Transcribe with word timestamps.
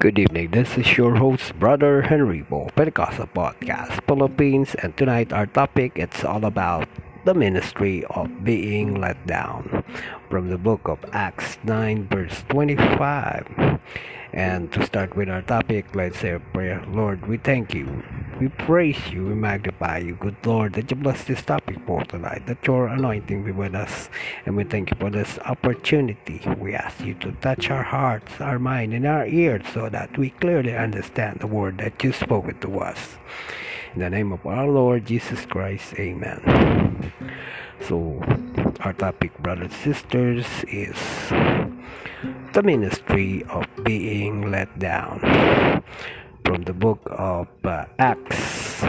Good 0.00 0.18
evening. 0.18 0.52
This 0.52 0.78
is 0.78 0.96
your 0.96 1.16
host, 1.16 1.52
Brother 1.60 2.00
Henry 2.00 2.40
Bo, 2.40 2.70
Pentecostal 2.74 3.26
Podcast, 3.36 4.00
Philippines, 4.08 4.74
and 4.80 4.96
tonight 4.96 5.30
our 5.30 5.44
topic 5.44 5.92
it's 5.94 6.24
all 6.24 6.46
about 6.46 6.88
the 7.26 7.34
ministry 7.34 8.06
of 8.08 8.42
being 8.42 8.98
let 8.98 9.20
down 9.26 9.84
from 10.30 10.48
the 10.48 10.56
book 10.56 10.88
of 10.88 11.04
Acts 11.12 11.58
9 11.64 12.08
verse 12.08 12.42
25. 12.48 13.76
And 14.32 14.72
to 14.72 14.86
start 14.86 15.16
with 15.16 15.28
our 15.28 15.42
topic, 15.42 15.94
let's 15.94 16.20
say 16.20 16.32
a 16.32 16.40
prayer. 16.40 16.82
Lord, 16.88 17.28
we 17.28 17.36
thank 17.36 17.74
you. 17.74 18.02
We 18.40 18.48
praise 18.48 19.10
you. 19.10 19.26
We 19.26 19.34
magnify 19.34 19.98
you. 19.98 20.14
Good 20.14 20.36
Lord, 20.46 20.72
that 20.72 20.90
you 20.90 20.96
bless 20.96 21.24
this 21.24 21.42
topic 21.42 21.76
for 21.86 22.02
tonight. 22.04 22.46
That 22.46 22.66
your 22.66 22.86
anointing 22.88 23.44
be 23.44 23.52
with 23.52 23.74
us. 23.74 24.08
And 24.46 24.56
we 24.56 24.64
thank 24.64 24.90
you 24.90 24.96
for 24.98 25.10
this 25.10 25.38
opportunity. 25.40 26.40
We 26.58 26.74
ask 26.74 27.04
you 27.04 27.12
to 27.20 27.32
touch 27.32 27.68
our 27.68 27.82
hearts, 27.82 28.40
our 28.40 28.58
mind, 28.58 28.94
and 28.94 29.06
our 29.06 29.26
ears 29.26 29.66
so 29.74 29.90
that 29.90 30.16
we 30.16 30.30
clearly 30.30 30.74
understand 30.74 31.40
the 31.40 31.46
word 31.46 31.76
that 31.78 32.02
you 32.02 32.14
spoke 32.14 32.58
to 32.62 32.78
us. 32.80 33.18
In 33.92 34.00
the 34.00 34.08
name 34.08 34.32
of 34.32 34.46
our 34.46 34.66
Lord 34.66 35.04
Jesus 35.04 35.44
Christ, 35.44 35.92
amen. 35.98 37.12
So, 37.86 38.22
our 38.80 38.94
topic, 38.94 39.36
brothers 39.42 39.70
and 39.84 39.94
sisters, 39.94 40.46
is 40.66 40.96
the 42.54 42.62
ministry 42.62 43.44
of 43.50 43.66
being 43.84 44.50
let 44.50 44.78
down 44.78 45.20
from 46.50 46.64
the 46.64 46.72
book 46.72 46.98
of 47.12 47.46
uh, 47.62 47.84
Acts, 48.00 48.82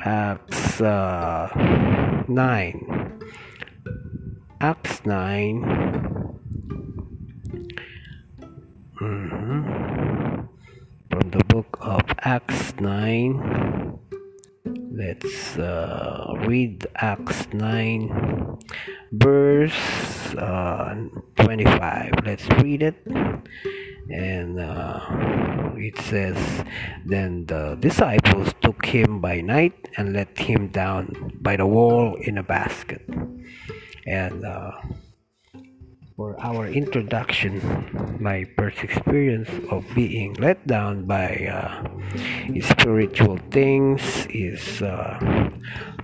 Acts 0.00 0.80
uh, 0.80 1.52
9. 2.28 3.20
Acts 4.62 5.04
9. 5.04 5.62
Mm-hmm. 9.02 10.40
From 11.10 11.30
the 11.30 11.44
book 11.48 11.76
of 11.82 12.00
Acts 12.20 12.72
9. 12.80 13.98
Let's 14.92 15.58
uh, 15.58 16.32
read 16.46 16.86
Acts 16.96 17.52
9, 17.52 18.56
verse 19.12 20.34
uh, 20.38 20.94
25. 21.36 22.12
Let's 22.24 22.48
read 22.62 22.82
it. 22.82 22.96
And 24.10 24.58
uh, 24.58 25.00
it 25.76 25.98
says, 26.02 26.36
Then 27.06 27.46
the 27.46 27.76
disciples 27.80 28.52
took 28.60 28.84
him 28.84 29.20
by 29.20 29.40
night 29.40 29.88
and 29.96 30.12
let 30.12 30.36
him 30.38 30.68
down 30.68 31.38
by 31.40 31.56
the 31.56 31.66
wall 31.66 32.16
in 32.16 32.38
a 32.38 32.42
basket. 32.42 33.02
And 34.06 34.44
uh, 34.44 34.72
for 36.20 36.36
our 36.44 36.68
introduction, 36.68 37.64
my 38.20 38.44
first 38.58 38.84
experience 38.84 39.48
of 39.70 39.86
being 39.94 40.34
let 40.34 40.60
down 40.66 41.06
by 41.06 41.48
uh, 41.48 41.80
spiritual 42.60 43.38
things 43.50 44.26
is 44.28 44.82
uh, 44.82 45.16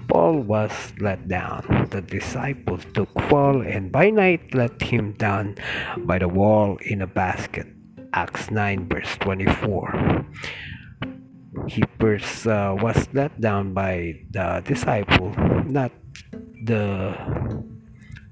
Paul 0.09 0.41
was 0.41 0.73
let 1.01 1.29
down. 1.29 1.89
The 1.91 2.01
disciples 2.01 2.87
took 2.95 3.13
Paul 3.29 3.61
and 3.61 3.93
by 3.93 4.09
night 4.09 4.55
let 4.55 4.81
him 4.81 5.13
down 5.13 5.57
by 5.99 6.17
the 6.19 6.29
wall 6.29 6.79
in 6.81 7.03
a 7.03 7.07
basket. 7.07 7.76
Acts 8.17 8.51
9, 8.51 8.89
verse 8.89 9.13
24. 9.21 10.25
He 11.69 11.85
first 12.01 12.47
uh, 12.47 12.73
was 12.81 13.09
let 13.13 13.39
down 13.41 13.75
by 13.77 14.25
the 14.33 14.65
disciple, 14.65 15.37
not 15.69 15.93
the 16.65 17.13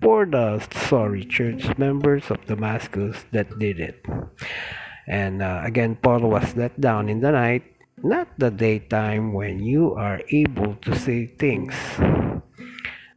for 0.00 0.24
the 0.24 0.64
sorry 0.88 1.24
church 1.24 1.68
members 1.76 2.30
of 2.32 2.41
Damascus 2.48 3.28
that 3.32 3.58
did 3.58 3.78
it. 3.78 4.00
And 5.06 5.42
uh, 5.44 5.60
again, 5.64 6.00
Paul 6.00 6.32
was 6.32 6.56
let 6.56 6.80
down 6.80 7.09
in 7.12 7.20
the 7.20 7.32
night, 7.32 7.64
not 8.00 8.28
the 8.38 8.50
daytime 8.50 9.32
when 9.36 9.60
you 9.60 9.92
are 9.92 10.25
able 10.32 10.76
to 10.80 10.97
say 10.97 11.28
things. 11.36 11.76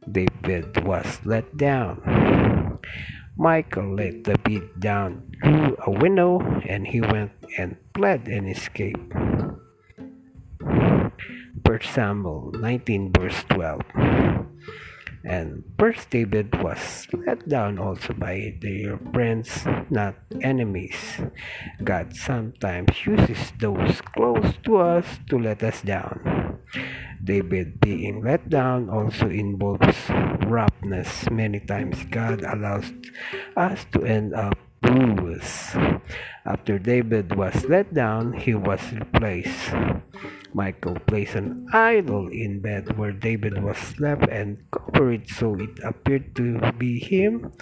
David 0.04 0.84
was 0.84 1.20
let 1.24 1.48
down. 1.56 2.00
Michael 3.38 3.94
let 3.94 4.24
David 4.24 4.80
down 4.80 5.22
through 5.40 5.76
a 5.86 5.90
window 5.90 6.42
and 6.66 6.84
he 6.84 7.00
went 7.00 7.30
and 7.56 7.76
fled 7.94 8.26
and 8.26 8.50
escaped. 8.50 9.12
First 11.64 11.94
Samuel 11.94 12.50
19 12.58 13.12
verse 13.12 13.44
12 13.50 13.82
and 15.24 15.62
first 15.78 16.10
David 16.10 16.50
was 16.62 17.06
let 17.12 17.48
down 17.48 17.78
also 17.78 18.12
by 18.14 18.56
their 18.60 18.98
friends, 19.12 19.66
not 19.90 20.16
enemies. 20.42 21.20
God 21.84 22.16
sometimes 22.16 23.06
uses 23.06 23.52
those 23.60 24.00
close 24.16 24.54
to 24.64 24.78
us 24.78 25.06
to 25.28 25.38
let 25.38 25.62
us 25.62 25.82
down. 25.82 26.47
David 27.22 27.80
being 27.80 28.22
let 28.22 28.48
down 28.48 28.88
also 28.88 29.28
involves 29.28 29.96
roughness. 30.46 31.28
Many 31.30 31.60
times 31.60 32.04
God 32.10 32.42
allows 32.44 32.92
us 33.56 33.84
to 33.92 34.04
end 34.04 34.34
up 34.34 34.56
bruised. 34.80 35.76
After 36.46 36.78
David 36.78 37.36
was 37.36 37.64
let 37.66 37.92
down, 37.92 38.32
he 38.32 38.54
was 38.54 38.80
replaced. 38.92 39.74
Michael 40.54 40.96
placed 41.06 41.34
an 41.36 41.66
idol 41.72 42.28
in 42.32 42.60
bed 42.60 42.96
where 42.96 43.12
David 43.12 43.62
was 43.62 43.76
slept 43.76 44.28
and 44.30 44.58
covered 44.72 45.28
it 45.28 45.28
so 45.28 45.54
it 45.54 45.76
appeared 45.84 46.34
to 46.36 46.72
be 46.78 46.98
him. 46.98 47.52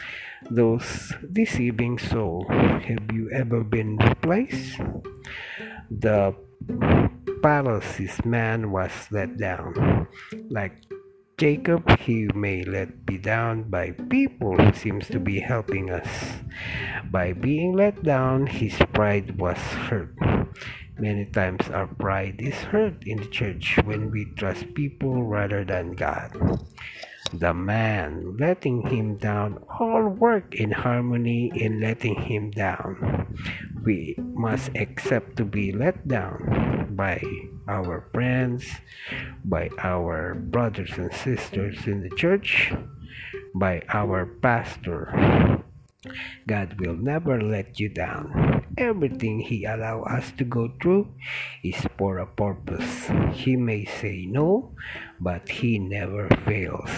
Those 0.50 1.12
deceiving 1.32 1.98
soul. 1.98 2.46
Have 2.48 3.10
you 3.12 3.30
ever 3.34 3.64
been 3.64 3.96
replaced? 3.98 4.78
The 5.90 6.34
paralysis 7.46 8.18
man 8.26 8.74
was 8.74 8.90
let 9.14 9.38
down. 9.38 9.70
Like 10.50 10.82
Jacob, 11.38 11.86
he 12.02 12.26
may 12.34 12.66
let 12.66 13.06
be 13.06 13.22
down 13.22 13.70
by 13.70 13.94
people 14.10 14.58
who 14.58 14.74
seems 14.74 15.06
to 15.14 15.22
be 15.22 15.38
helping 15.38 15.86
us. 15.86 16.42
By 17.06 17.38
being 17.38 17.78
let 17.78 18.02
down, 18.02 18.50
his 18.50 18.74
pride 18.90 19.38
was 19.38 19.62
hurt. 19.86 20.10
Many 20.98 21.30
times 21.30 21.70
our 21.70 21.86
pride 21.86 22.42
is 22.42 22.58
hurt 22.74 23.06
in 23.06 23.22
the 23.22 23.30
church 23.30 23.78
when 23.86 24.10
we 24.10 24.26
trust 24.34 24.74
people 24.74 25.22
rather 25.22 25.62
than 25.62 25.94
God. 25.94 26.34
The 27.30 27.54
man 27.54 28.34
letting 28.42 28.90
him 28.90 29.22
down 29.22 29.62
all 29.78 30.02
work 30.02 30.58
in 30.58 30.74
harmony 30.74 31.54
in 31.54 31.78
letting 31.78 32.18
him 32.26 32.50
down. 32.50 33.38
We 33.86 34.18
must 34.34 34.74
accept 34.74 35.38
to 35.38 35.44
be 35.44 35.70
let 35.70 36.08
down 36.10 36.75
by 36.96 37.20
our 37.68 38.08
friends, 38.12 38.64
by 39.44 39.68
our 39.78 40.34
brothers 40.34 40.92
and 40.96 41.12
sisters 41.12 41.86
in 41.86 42.00
the 42.00 42.10
church, 42.16 42.72
by 43.54 43.82
our 43.92 44.24
pastor. 44.24 45.12
God 46.46 46.80
will 46.80 46.96
never 46.96 47.40
let 47.40 47.78
you 47.78 47.88
down. 47.88 48.64
Everything 48.78 49.40
He 49.40 49.64
allow 49.64 50.02
us 50.02 50.32
to 50.38 50.44
go 50.44 50.72
through 50.80 51.12
is 51.64 51.76
for 51.98 52.18
a 52.18 52.26
purpose. 52.26 53.10
He 53.32 53.56
may 53.56 53.84
say 53.84 54.26
no, 54.26 54.72
but 55.20 55.48
He 55.48 55.78
never 55.78 56.28
fails. 56.44 56.90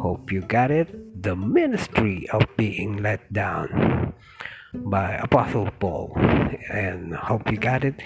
Hope 0.00 0.32
you 0.32 0.40
got 0.40 0.70
it. 0.70 1.22
The 1.22 1.36
ministry 1.36 2.28
of 2.32 2.48
being 2.56 3.02
let 3.02 3.30
down 3.32 4.14
by 4.72 5.16
Apostle 5.16 5.68
Paul. 5.78 6.16
And 6.70 7.14
hope 7.14 7.50
you 7.50 7.58
got 7.58 7.84
it. 7.84 8.00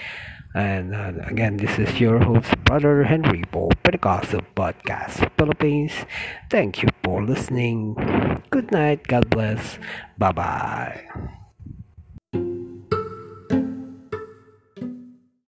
And 0.53 0.93
uh, 0.93 1.13
again, 1.25 1.57
this 1.57 1.79
is 1.79 1.99
your 1.99 2.19
host, 2.19 2.53
Brother 2.63 3.03
Henry 3.03 3.43
Paul, 3.51 3.71
Pentecostal 3.83 4.41
Podcast, 4.55 5.29
Philippines. 5.37 5.93
Thank 6.49 6.83
you 6.83 6.89
for 7.03 7.23
listening. 7.23 7.95
Good 8.51 8.71
night. 8.71 9.07
God 9.07 9.29
bless. 9.29 9.79
Bye 10.17 10.31
bye. 10.31 11.39